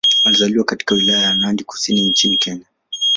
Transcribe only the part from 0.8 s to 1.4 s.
Wilaya ya